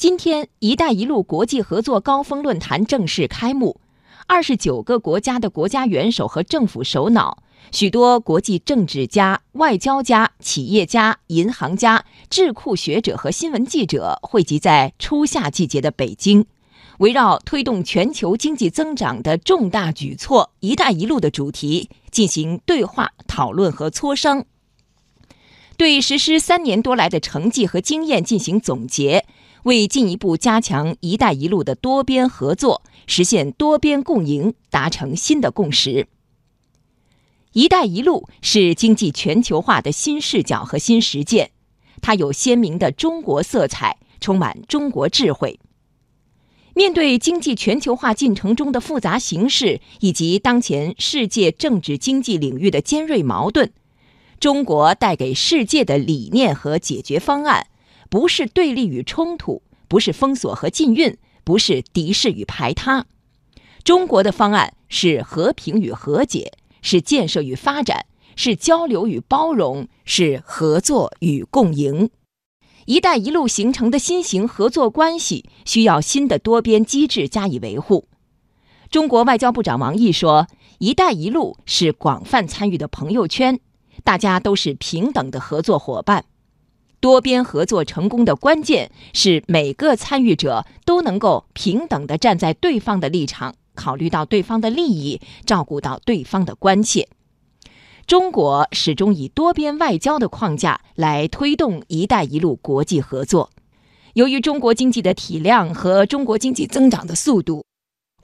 [0.00, 3.78] 今天，“一带一路”国际合作高峰论坛正式开幕，
[4.26, 16.46] 二十九个国家的国家元首和政府首脑，许多国际政治家、外交家、企业家、银行家、智库学者和新闻记者汇集在初夏季节的北京，
[17.00, 24.46] 围绕推动全球经济增长的重大举措“一带一路”的主题进行对话、讨论和磋商，
[25.76, 29.26] 对实施三年多来的成绩和经验进行总结。
[29.64, 36.06] 为进一步加强“一带一路”的多边合作，实现多边共赢，达成新的共识。
[37.52, 41.50] “一带一路”是经济全球化的新视角和新实践，
[42.00, 45.58] 它有鲜明的中国色彩，充满中国智慧。
[46.72, 53.72] 面对经济全球化进程中的复杂形势以及当前世界政治经济领域的尖锐矛盾，
[54.38, 57.66] 中国带给世界的理念和解决方案。
[58.10, 63.06] 不是对立与冲突，不是封锁和禁运，不是敌视与排他。
[63.82, 68.04] 中国的方案是和平与和解，是建设与发展，
[68.36, 72.10] 是交流与包容，是合作与共赢。
[72.86, 78.08] “一带一路”形成的新型合作关系，需要新的多边机制加以维护。
[78.90, 83.60] 中国外交部长王毅说：“一带一路是广泛参与的朋友圈，
[84.02, 86.24] 大家都是平等的合作伙伴。”
[87.00, 97.08] 多边合作成功的关键是每个参与者都能够平等地站在对方的立场，考虑到对方的利益，照顾到对方的关切。
[98.06, 103.50] 中国始终以多边外交的框架来推动“一带一路”国际合作。
[104.14, 107.64] 由于中国经济的体量和中国经济增长的速度，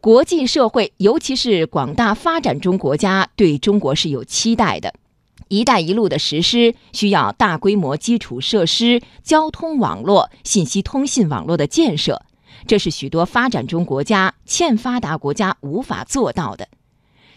[0.00, 4.92] 国际社会尤其是广大发展中国家对中国是有期待的。
[5.48, 12.22] “一带一路”的实施需要大规模基础设施、交通网络、信息通信网络的建设，
[12.66, 16.68] 这是许多发展中国家、欠发达国家无法做到的。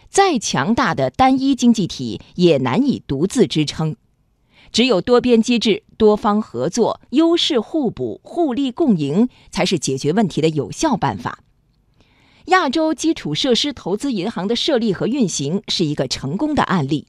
[0.09, 3.95] 再强大的单一经济体也难以独自支撑，
[4.71, 11.43] 只有多边机制、多方合作、优势互补、互利共赢，才是解决问题的有效办法。
[12.45, 17.05] 亚洲基础设施投资银行的设立和运行是一个成功的案例。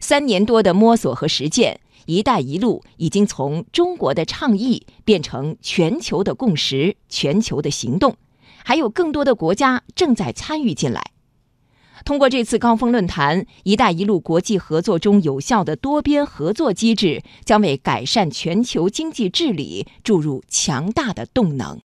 [0.00, 8.16] 三年多的摸索和实践，“一带一路”已经从中国的倡议变成全球的共识、全球的行动，
[8.64, 11.02] 还有更多的国家正在参与进来。
[12.04, 21.80] 通过这次高峰论坛，“一带一路”国际合作中有效的多边合作机制，将为改善全球经济治理注入强大的动能。